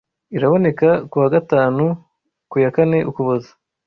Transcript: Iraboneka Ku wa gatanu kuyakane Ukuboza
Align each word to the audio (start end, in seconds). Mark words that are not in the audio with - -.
Iraboneka 0.35 0.89
Ku 1.09 1.15
wa 1.21 1.27
gatanu 1.35 1.83
kuyakane 2.49 2.97
Ukuboza 3.09 3.51